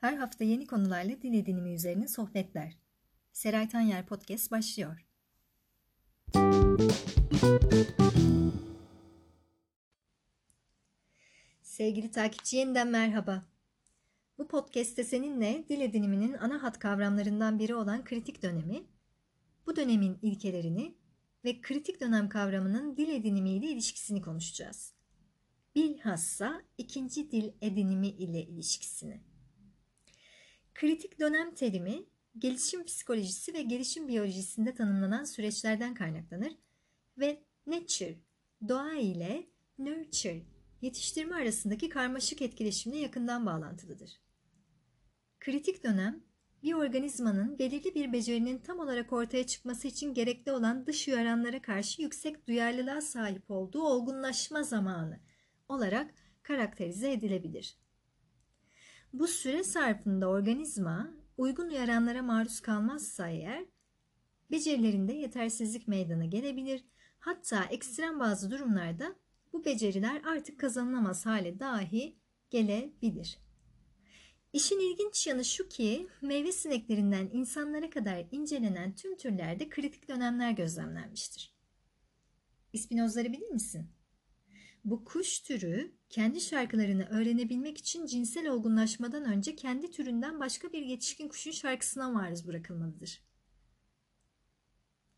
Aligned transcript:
Her 0.00 0.16
hafta 0.16 0.44
yeni 0.44 0.66
konularla 0.66 1.22
dil 1.22 1.34
edinimi 1.34 1.74
üzerine 1.74 2.08
sohbetler. 2.08 2.76
Seray 3.32 3.68
Tanyer 3.68 4.06
Podcast 4.06 4.50
başlıyor. 4.50 5.06
Sevgili 11.62 12.10
takipçi 12.10 12.56
yeniden 12.56 12.88
merhaba. 12.88 13.44
Bu 14.38 14.48
podcast'te 14.48 15.04
seninle 15.04 15.64
dil 15.68 15.80
ediniminin 15.80 16.34
ana 16.34 16.62
hat 16.62 16.78
kavramlarından 16.78 17.58
biri 17.58 17.74
olan 17.74 18.04
kritik 18.04 18.42
dönemi, 18.42 18.82
bu 19.66 19.76
dönemin 19.76 20.18
ilkelerini 20.22 20.94
ve 21.44 21.60
kritik 21.60 22.00
dönem 22.00 22.28
kavramının 22.28 22.96
dil 22.96 23.08
edinimiyle 23.08 23.66
ilişkisini 23.66 24.22
konuşacağız. 24.22 24.99
Bilhassa 25.74 26.62
ikinci 26.78 27.30
dil 27.30 27.52
edinimi 27.60 28.08
ile 28.08 28.42
ilişkisini. 28.42 29.20
Kritik 30.74 31.20
dönem 31.20 31.54
terimi 31.54 32.04
gelişim 32.38 32.84
psikolojisi 32.84 33.54
ve 33.54 33.62
gelişim 33.62 34.08
biyolojisinde 34.08 34.74
tanımlanan 34.74 35.24
süreçlerden 35.24 35.94
kaynaklanır 35.94 36.56
ve 37.18 37.42
nature, 37.66 38.18
doğa 38.68 38.94
ile 38.94 39.50
nurture, 39.78 40.42
yetiştirme 40.80 41.36
arasındaki 41.36 41.88
karmaşık 41.88 42.42
etkileşimle 42.42 42.98
yakından 42.98 43.46
bağlantılıdır. 43.46 44.20
Kritik 45.40 45.84
dönem, 45.84 46.24
bir 46.62 46.72
organizmanın 46.72 47.58
belirli 47.58 47.94
bir 47.94 48.12
becerinin 48.12 48.58
tam 48.58 48.78
olarak 48.78 49.12
ortaya 49.12 49.46
çıkması 49.46 49.88
için 49.88 50.14
gerekli 50.14 50.52
olan 50.52 50.86
dış 50.86 51.08
uyaranlara 51.08 51.62
karşı 51.62 52.02
yüksek 52.02 52.46
duyarlılığa 52.48 53.00
sahip 53.00 53.50
olduğu 53.50 53.82
olgunlaşma 53.82 54.62
zamanı 54.62 55.20
olarak 55.70 56.14
karakterize 56.42 57.12
edilebilir. 57.12 57.76
Bu 59.12 59.26
süre 59.26 59.64
sarfında 59.64 60.28
organizma 60.28 61.10
uygun 61.36 61.68
uyaranlara 61.68 62.22
maruz 62.22 62.60
kalmazsa 62.60 63.28
eğer 63.28 63.64
becerilerinde 64.50 65.12
yetersizlik 65.12 65.88
meydana 65.88 66.24
gelebilir. 66.24 66.84
Hatta 67.18 67.64
ekstrem 67.64 68.20
bazı 68.20 68.50
durumlarda 68.50 69.16
bu 69.52 69.64
beceriler 69.64 70.22
artık 70.24 70.60
kazanılamaz 70.60 71.26
hale 71.26 71.60
dahi 71.60 72.16
gelebilir. 72.50 73.38
İşin 74.52 74.80
ilginç 74.80 75.26
yanı 75.26 75.44
şu 75.44 75.68
ki 75.68 76.08
meyve 76.22 76.52
sineklerinden 76.52 77.30
insanlara 77.32 77.90
kadar 77.90 78.26
incelenen 78.30 78.94
tüm 78.94 79.16
türlerde 79.16 79.68
kritik 79.68 80.08
dönemler 80.08 80.50
gözlemlenmiştir. 80.50 81.54
İspinozları 82.72 83.32
bilir 83.32 83.48
misin? 83.48 83.90
Bu 84.84 85.04
kuş 85.04 85.40
türü 85.40 85.92
kendi 86.08 86.40
şarkılarını 86.40 87.04
öğrenebilmek 87.04 87.78
için 87.78 88.06
cinsel 88.06 88.48
olgunlaşmadan 88.48 89.24
önce 89.24 89.56
kendi 89.56 89.90
türünden 89.90 90.40
başka 90.40 90.72
bir 90.72 90.82
yetişkin 90.82 91.28
kuşun 91.28 91.50
şarkısına 91.50 92.10
maruz 92.10 92.46
bırakılmalıdır. 92.46 93.22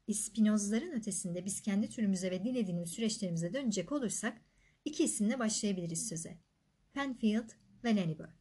İspinozların 0.07 0.93
ötesinde 0.93 1.45
biz 1.45 1.61
kendi 1.61 1.89
türümüze 1.89 2.31
ve 2.31 2.45
dil 2.45 2.57
edinim 2.57 2.87
süreçlerimize 2.87 3.53
dönecek 3.53 3.93
olursak 3.93 4.43
iki 4.85 5.05
isimle 5.05 5.39
başlayabiliriz 5.39 6.09
söze. 6.09 6.39
Penfield 6.93 7.51
ve 7.85 7.97
Lenneberg. 7.97 8.41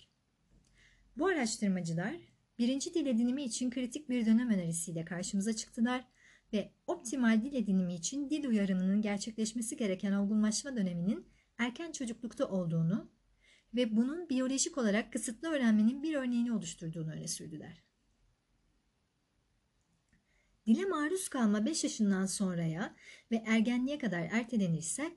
Bu 1.18 1.28
araştırmacılar 1.28 2.16
birinci 2.60 2.94
dil 2.94 3.06
edinimi 3.06 3.44
için 3.44 3.70
kritik 3.70 4.10
bir 4.10 4.26
dönem 4.26 4.50
önerisiyle 4.50 5.06
karşımıza 5.06 5.56
çıktılar 5.56 6.08
ve 6.54 6.72
optimal 6.88 7.42
dil 7.42 7.54
edinimi 7.54 7.96
için 7.96 8.30
dil 8.30 8.48
uyarımının 8.48 9.02
gerçekleşmesi 9.02 9.78
gereken 9.78 10.12
olgunlaşma 10.12 10.76
döneminin 10.76 11.28
erken 11.58 11.92
çocuklukta 11.92 12.46
olduğunu 12.46 13.12
ve 13.76 13.96
bunun 13.96 14.30
biyolojik 14.30 14.78
olarak 14.78 15.14
kısıtlı 15.14 15.50
öğrenmenin 15.50 16.04
bir 16.04 16.16
örneğini 16.16 16.54
oluşturduğunu 16.54 17.12
öne 17.12 17.28
sürdüler. 17.28 17.84
Dile 20.68 20.86
maruz 20.86 21.30
kalma 21.30 21.66
5 21.66 21.84
yaşından 21.84 22.26
sonraya 22.26 22.96
ve 23.32 23.44
ergenliğe 23.48 23.98
kadar 23.98 24.22
ertelenirse 24.32 25.12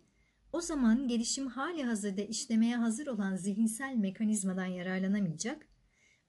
o 0.52 0.60
zaman 0.60 1.08
gelişim 1.08 1.46
hali 1.46 1.82
hazırda 1.82 2.22
işlemeye 2.22 2.76
hazır 2.76 3.06
olan 3.06 3.36
zihinsel 3.36 3.94
mekanizmadan 3.94 4.66
yararlanamayacak 4.66 5.68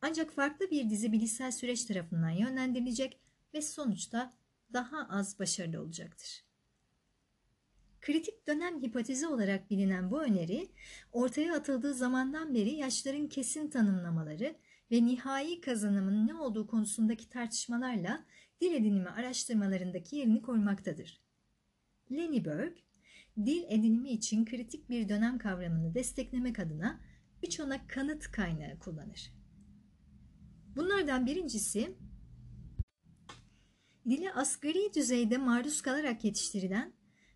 ancak 0.01 0.31
farklı 0.31 0.71
bir 0.71 0.89
dizi 0.89 1.11
bilişsel 1.11 1.51
süreç 1.51 1.85
tarafından 1.85 2.29
yönlendirilecek 2.29 3.19
ve 3.53 3.61
sonuçta 3.61 4.33
daha 4.75 5.07
az 5.09 5.39
başarılı 5.39 5.81
olacaktır. 5.81 6.45
Kritik 8.01 8.47
dönem 8.47 8.81
hipotezi 8.81 9.27
olarak 9.27 9.69
bilinen 9.69 10.11
bu 10.11 10.23
öneri, 10.23 10.67
ortaya 11.11 11.55
atıldığı 11.55 11.93
zamandan 11.93 12.53
beri 12.53 12.73
yaşların 12.73 13.27
kesin 13.27 13.69
tanımlamaları 13.69 14.55
ve 14.91 15.05
nihai 15.05 15.61
kazanımın 15.61 16.27
ne 16.27 16.35
olduğu 16.35 16.67
konusundaki 16.67 17.29
tartışmalarla 17.29 18.25
dil 18.61 18.73
edinimi 18.73 19.09
araştırmalarındaki 19.09 20.15
yerini 20.15 20.41
korumaktadır. 20.41 21.21
Lenneberg, 22.11 22.77
dil 23.37 23.63
edinimi 23.69 24.09
için 24.09 24.45
kritik 24.45 24.89
bir 24.89 25.09
dönem 25.09 25.37
kavramını 25.37 25.95
desteklemek 25.95 26.59
adına 26.59 26.99
üç 27.43 27.59
ana 27.59 27.87
kanıt 27.87 28.31
kaynağı 28.31 28.79
kullanır. 28.79 29.33
Bunlardan 30.75 31.25
birincisi, 31.25 31.95
dile 34.09 34.33
asgari 34.33 34.93
düzeyde 34.93 35.37
maruz 35.37 35.81
kalarak 35.81 36.23
yetiştirilen 36.23 36.93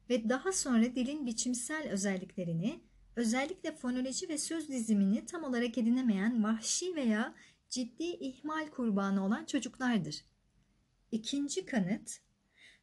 ve 0.10 0.30
daha 0.30 0.52
sonra 0.52 0.96
dilin 0.96 1.26
biçimsel 1.26 1.90
özelliklerini, 1.90 2.84
özellikle 3.16 3.76
fonoloji 3.76 4.30
ve 4.30 4.38
söz 4.38 4.70
dizimini 4.70 5.26
tam 5.26 5.44
olarak 5.44 5.78
edinemeyen 5.78 6.44
vahşi 6.44 6.96
veya 6.96 7.36
ciddi 7.70 8.04
ihmal 8.04 8.68
kurbanı 8.68 9.26
olan 9.26 9.46
çocuklardır. 9.46 10.26
İkinci 11.12 11.66
kanıt, 11.66 12.20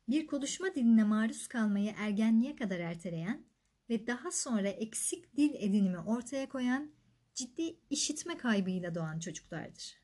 bir 0.09 0.27
konuşma 0.27 0.75
diline 0.75 1.05
maruz 1.05 1.49
kalmayı 1.49 1.95
ergenliğe 1.97 2.57
kadar 2.57 2.79
erteleyen 2.79 3.47
ve 3.91 4.07
daha 4.07 4.31
sonra 4.31 4.69
eksik 4.69 5.37
dil 5.37 5.55
edinimi 5.55 5.99
ortaya 5.99 6.49
koyan 6.49 6.91
ciddi 7.35 7.77
işitme 7.91 8.37
kaybıyla 8.37 8.95
doğan 8.95 9.19
çocuklardır. 9.19 10.03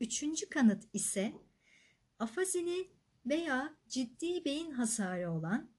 Üçüncü 0.00 0.48
kanıt 0.48 0.84
ise 0.92 1.32
afazili 2.18 2.88
veya 3.26 3.74
ciddi 3.88 4.44
beyin 4.44 4.70
hasarı 4.70 5.32
olan 5.32 5.70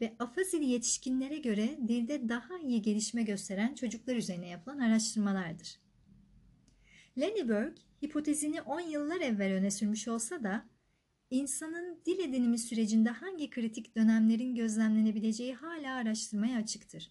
ve 0.00 0.16
afazili 0.18 0.64
yetişkinlere 0.64 1.38
göre 1.38 1.78
dilde 1.88 2.28
daha 2.28 2.58
iyi 2.58 2.82
gelişme 2.82 3.22
gösteren 3.22 3.74
çocuklar 3.74 4.16
üzerine 4.16 4.48
yapılan 4.48 4.78
araştırmalardır. 4.78 5.80
Lenneberg 7.18 7.76
hipotezini 8.04 8.62
10 8.62 8.80
yıllar 8.80 9.20
evvel 9.20 9.52
öne 9.52 9.70
sürmüş 9.70 10.08
olsa 10.08 10.42
da 10.42 10.64
insanın 11.30 12.00
dil 12.06 12.18
edinimi 12.18 12.58
sürecinde 12.58 13.10
hangi 13.10 13.50
kritik 13.50 13.96
dönemlerin 13.96 14.54
gözlemlenebileceği 14.54 15.54
hala 15.54 15.94
araştırmaya 15.94 16.58
açıktır. 16.58 17.10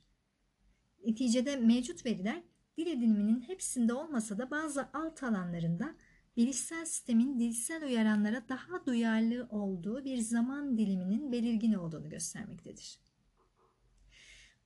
Neticede 1.05 1.55
mevcut 1.55 2.05
veriler 2.05 2.43
dil 2.77 2.87
ediniminin 2.87 3.41
hepsinde 3.41 3.93
olmasa 3.93 4.37
da 4.37 4.51
bazı 4.51 4.89
alt 4.93 5.23
alanlarında 5.23 5.95
bilişsel 6.37 6.85
sistemin 6.85 7.39
dilsel 7.39 7.83
uyaranlara 7.83 8.49
daha 8.49 8.85
duyarlı 8.85 9.47
olduğu 9.49 10.05
bir 10.05 10.17
zaman 10.17 10.77
diliminin 10.77 11.31
belirgin 11.31 11.73
olduğunu 11.73 12.09
göstermektedir. 12.09 12.99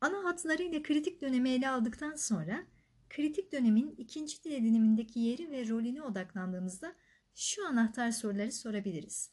Ana 0.01 0.23
hatlarıyla 0.23 0.83
kritik 0.83 1.21
dönemi 1.21 1.49
ele 1.49 1.69
aldıktan 1.69 2.15
sonra 2.15 2.63
kritik 3.09 3.51
dönemin 3.51 3.95
ikinci 3.97 4.43
dil 4.43 4.51
edinimindeki 4.51 5.19
yeri 5.19 5.51
ve 5.51 5.67
rolüne 5.67 6.01
odaklandığımızda 6.01 6.95
şu 7.35 7.67
anahtar 7.67 8.11
soruları 8.11 8.51
sorabiliriz. 8.51 9.31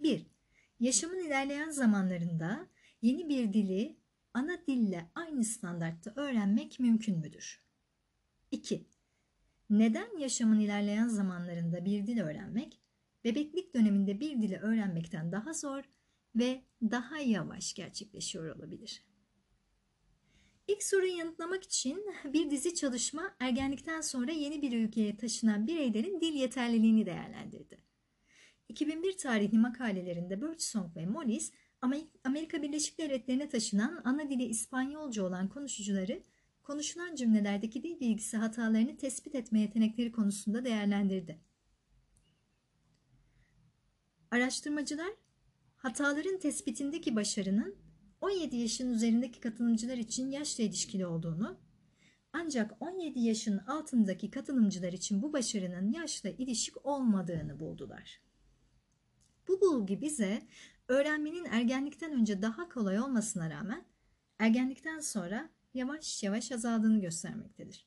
1. 0.00 0.26
Yaşamın 0.80 1.26
ilerleyen 1.26 1.70
zamanlarında 1.70 2.68
yeni 3.02 3.28
bir 3.28 3.52
dili 3.52 3.96
ana 4.34 4.66
dille 4.66 5.10
aynı 5.14 5.44
standartta 5.44 6.12
öğrenmek 6.16 6.80
mümkün 6.80 7.18
müdür? 7.18 7.60
2. 8.50 8.86
Neden 9.70 10.18
yaşamın 10.18 10.60
ilerleyen 10.60 11.08
zamanlarında 11.08 11.84
bir 11.84 12.06
dil 12.06 12.20
öğrenmek, 12.20 12.80
bebeklik 13.24 13.74
döneminde 13.74 14.20
bir 14.20 14.42
dili 14.42 14.56
öğrenmekten 14.56 15.32
daha 15.32 15.52
zor 15.52 15.82
ve 16.34 16.62
daha 16.82 17.18
yavaş 17.18 17.74
gerçekleşiyor 17.74 18.56
olabilir? 18.56 19.04
İlk 20.68 20.82
soruyu 20.82 21.16
yanıtlamak 21.16 21.64
için 21.64 22.06
bir 22.24 22.50
dizi 22.50 22.74
çalışma 22.74 23.36
ergenlikten 23.40 24.00
sonra 24.00 24.32
yeni 24.32 24.62
bir 24.62 24.72
ülkeye 24.72 25.16
taşınan 25.16 25.66
bireylerin 25.66 26.20
dil 26.20 26.34
yeterliliğini 26.34 27.06
değerlendirdi. 27.06 27.78
2001 28.68 29.16
tarihli 29.16 29.58
makalelerinde 29.58 30.42
Birdsong 30.42 30.96
ve 30.96 31.06
Mollis, 31.06 31.52
Amerika 32.24 32.62
Birleşik 32.62 32.98
Devletleri'ne 32.98 33.48
taşınan 33.48 34.02
ana 34.04 34.30
dili 34.30 34.44
İspanyolca 34.44 35.24
olan 35.24 35.48
konuşucuları 35.48 36.22
konuşulan 36.68 37.14
cümlelerdeki 37.14 37.82
dil 37.82 38.00
bilgisi 38.00 38.36
hatalarını 38.36 38.96
tespit 38.96 39.34
etme 39.34 39.60
yetenekleri 39.60 40.12
konusunda 40.12 40.64
değerlendirdi. 40.64 41.40
Araştırmacılar 44.30 45.12
hataların 45.76 46.38
tespitindeki 46.38 47.16
başarının 47.16 47.76
17 48.20 48.56
yaşın 48.56 48.90
üzerindeki 48.90 49.40
katılımcılar 49.40 49.96
için 49.96 50.30
yaşla 50.30 50.64
ilişkili 50.64 51.06
olduğunu, 51.06 51.58
Ancak 52.32 52.82
17 52.82 53.20
yaşın 53.20 53.58
altındaki 53.58 54.30
katılımcılar 54.30 54.92
için 54.92 55.22
bu 55.22 55.32
başarının 55.32 55.92
yaşla 55.92 56.30
ilişik 56.30 56.86
olmadığını 56.86 57.60
buldular. 57.60 58.20
Bu 59.48 59.60
bulgu 59.60 60.00
bize 60.00 60.42
öğrenmenin 60.88 61.44
ergenlikten 61.44 62.12
önce 62.12 62.42
daha 62.42 62.68
kolay 62.68 63.00
olmasına 63.00 63.50
rağmen 63.50 63.84
ergenlikten 64.38 65.00
sonra 65.00 65.50
yavaş 65.78 66.22
yavaş 66.22 66.52
azaldığını 66.52 67.00
göstermektedir. 67.00 67.86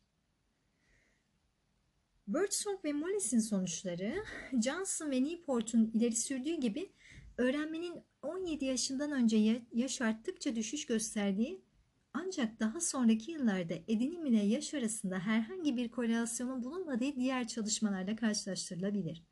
Birdsong 2.27 2.85
ve 2.85 2.93
Mollis'in 2.93 3.39
sonuçları 3.39 4.23
Johnson 4.63 5.11
ve 5.11 5.23
Newport'un 5.23 5.91
ileri 5.93 6.15
sürdüğü 6.15 6.55
gibi 6.55 6.91
öğrenmenin 7.37 8.03
17 8.21 8.65
yaşından 8.65 9.11
önce 9.11 9.61
yaş 9.73 10.01
arttıkça 10.01 10.55
düşüş 10.55 10.85
gösterdiği 10.85 11.65
ancak 12.13 12.59
daha 12.59 12.81
sonraki 12.81 13.31
yıllarda 13.31 13.73
edinim 13.87 14.25
ile 14.25 14.45
yaş 14.45 14.73
arasında 14.73 15.19
herhangi 15.19 15.77
bir 15.77 15.91
korelasyonun 15.91 16.63
bulunmadığı 16.63 17.15
diğer 17.15 17.47
çalışmalarla 17.47 18.15
karşılaştırılabilir. 18.15 19.23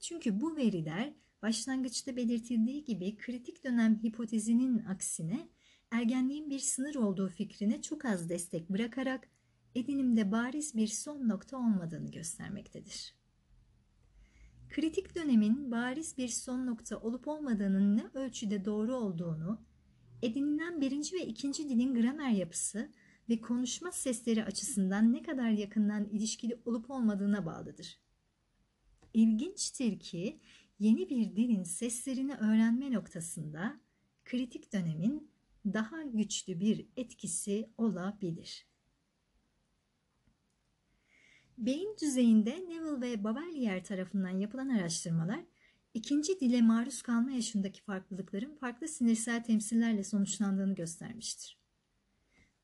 Çünkü 0.00 0.40
bu 0.40 0.56
veriler 0.56 1.14
başlangıçta 1.42 2.16
belirtildiği 2.16 2.84
gibi 2.84 3.16
kritik 3.16 3.64
dönem 3.64 4.00
hipotezinin 4.02 4.84
aksine 4.84 5.48
ergenliğin 5.94 6.50
bir 6.50 6.58
sınır 6.58 6.94
olduğu 6.94 7.28
fikrine 7.28 7.82
çok 7.82 8.04
az 8.04 8.28
destek 8.28 8.70
bırakarak 8.70 9.28
edinimde 9.74 10.32
bariz 10.32 10.76
bir 10.76 10.86
son 10.86 11.28
nokta 11.28 11.56
olmadığını 11.56 12.10
göstermektedir. 12.10 13.14
Kritik 14.68 15.14
dönemin 15.14 15.70
bariz 15.70 16.18
bir 16.18 16.28
son 16.28 16.66
nokta 16.66 16.98
olup 16.98 17.28
olmadığının 17.28 17.96
ne 17.96 18.04
ölçüde 18.14 18.64
doğru 18.64 18.94
olduğunu, 18.96 19.60
edinilen 20.22 20.80
birinci 20.80 21.16
ve 21.16 21.26
ikinci 21.26 21.68
dilin 21.68 21.94
gramer 21.94 22.30
yapısı 22.30 22.92
ve 23.28 23.40
konuşma 23.40 23.92
sesleri 23.92 24.44
açısından 24.44 25.12
ne 25.12 25.22
kadar 25.22 25.50
yakından 25.50 26.04
ilişkili 26.04 26.60
olup 26.64 26.90
olmadığına 26.90 27.46
bağlıdır. 27.46 27.98
İlginçtir 29.14 29.98
ki 29.98 30.40
yeni 30.78 31.10
bir 31.10 31.36
dilin 31.36 31.62
seslerini 31.62 32.34
öğrenme 32.34 32.92
noktasında 32.92 33.80
kritik 34.24 34.72
dönemin 34.72 35.33
daha 35.64 36.02
güçlü 36.02 36.60
bir 36.60 36.86
etkisi 36.96 37.70
olabilir. 37.78 38.66
Beyin 41.58 41.96
düzeyinde 42.02 42.50
Neville 42.50 43.00
ve 43.00 43.24
Bavelier 43.24 43.84
tarafından 43.84 44.38
yapılan 44.38 44.68
araştırmalar, 44.68 45.44
ikinci 45.94 46.40
dile 46.40 46.62
maruz 46.62 47.02
kalma 47.02 47.30
yaşındaki 47.30 47.82
farklılıkların 47.82 48.54
farklı 48.54 48.88
sinirsel 48.88 49.44
temsillerle 49.44 50.04
sonuçlandığını 50.04 50.74
göstermiştir. 50.74 51.58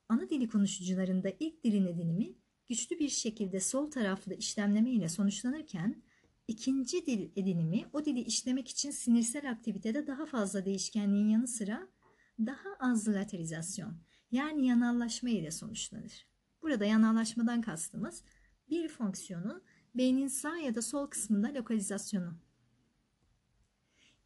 Ana 0.09 0.31
dili 0.31 0.49
konuşucularında 0.49 1.33
ilk 1.41 1.65
dilin 1.65 1.87
edinimi 1.87 2.35
güçlü 2.69 2.99
bir 2.99 3.09
şekilde 3.09 3.61
sol 3.61 3.91
taraflı 3.91 4.35
işlemleme 4.35 4.91
ile 4.91 5.09
sonuçlanırken, 5.09 6.03
ikinci 6.49 7.07
dil 7.07 7.31
edinimi 7.37 7.85
o 7.93 8.05
dili 8.05 8.21
işlemek 8.21 8.69
için 8.69 8.91
sinirsel 8.91 9.51
aktivitede 9.51 10.07
daha 10.07 10.27
fazla 10.27 10.65
değişkenliğin 10.65 11.29
yanı 11.29 11.49
sıra 11.49 11.89
daha 12.47 12.69
az 12.81 13.09
laterizasyon 13.09 13.97
yani 14.33 14.67
yanallaşma 14.67 15.31
ile 15.31 15.51
sonuçlanır. 15.51 16.27
Burada 16.63 16.85
yanallaşmadan 16.85 17.61
kastımız 17.61 18.25
bir 18.71 18.89
fonksiyonun 18.89 19.63
beynin 19.95 20.29
sağ 20.29 20.57
ya 20.57 20.75
da 20.75 20.83
sol 20.83 21.07
kısmında 21.07 21.55
lokalizasyonu. 21.55 22.35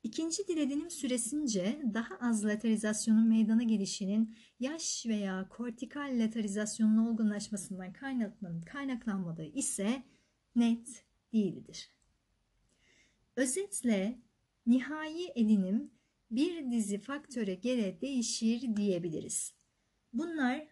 İkinci 0.02 0.49
dil 0.49 0.56
edinim 0.56 0.90
süresince 0.90 1.82
daha 1.94 2.14
az 2.20 2.44
laterizasyonun 2.44 3.28
meydana 3.28 3.62
gelişinin 3.62 4.37
yaş 4.61 5.06
veya 5.06 5.49
kortikal 5.49 6.19
laterizasyonun 6.19 7.06
olgunlaşmasından 7.06 7.93
kaynaklanmadığı 8.64 9.44
ise 9.44 10.02
net 10.56 11.05
değildir. 11.32 11.90
Özetle 13.37 14.22
nihai 14.66 15.32
edinim 15.34 15.90
bir 16.31 16.71
dizi 16.71 16.99
faktöre 16.99 17.55
göre 17.55 18.00
değişir 18.00 18.76
diyebiliriz. 18.76 19.55
Bunlar 20.12 20.67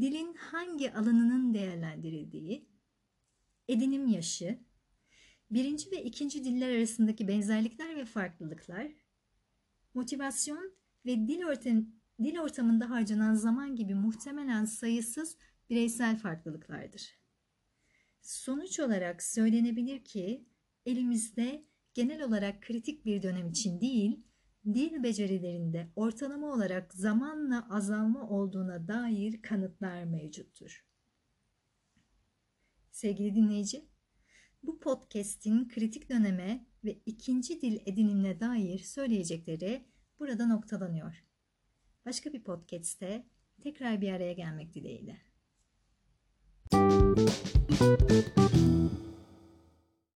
dilin 0.00 0.34
hangi 0.34 0.92
alanının 0.92 1.54
değerlendirildiği, 1.54 2.68
edinim 3.68 4.06
yaşı, 4.06 4.58
birinci 5.50 5.90
ve 5.90 6.04
ikinci 6.04 6.44
diller 6.44 6.76
arasındaki 6.76 7.28
benzerlikler 7.28 7.96
ve 7.96 8.04
farklılıklar, 8.04 8.92
motivasyon 9.94 10.72
ve 11.06 11.16
dil, 11.16 11.42
ortam, 11.42 11.86
dil 12.22 12.38
ortamında 12.38 12.90
harcanan 12.90 13.34
zaman 13.34 13.76
gibi 13.76 13.94
muhtemelen 13.94 14.64
sayısız 14.64 15.36
bireysel 15.70 16.18
farklılıklardır. 16.18 17.20
Sonuç 18.20 18.80
olarak 18.80 19.22
söylenebilir 19.22 20.04
ki 20.04 20.44
elimizde 20.86 21.64
genel 21.94 22.22
olarak 22.22 22.62
kritik 22.62 23.04
bir 23.04 23.22
dönem 23.22 23.48
için 23.48 23.80
değil, 23.80 24.20
dil 24.64 25.02
becerilerinde 25.02 25.88
ortalama 25.96 26.52
olarak 26.52 26.94
zamanla 26.94 27.66
azalma 27.70 28.28
olduğuna 28.28 28.88
dair 28.88 29.42
kanıtlar 29.42 30.04
mevcuttur. 30.04 30.84
Sevgili 32.90 33.34
dinleyici, 33.34 33.88
bu 34.62 34.80
podcast'in 34.80 35.68
kritik 35.68 36.10
döneme 36.10 36.66
ve 36.84 37.00
ikinci 37.06 37.60
dil 37.60 37.78
edinimine 37.86 38.40
dair 38.40 38.78
söyleyecekleri 38.78 39.88
burada 40.18 40.46
noktalanıyor. 40.46 41.24
Başka 42.06 42.32
bir 42.32 42.44
podcast'te 42.44 43.26
tekrar 43.60 44.00
bir 44.00 44.12
araya 44.12 44.32
gelmek 44.32 44.74
dileğiyle. 44.74 45.16
Müzik 46.72 48.39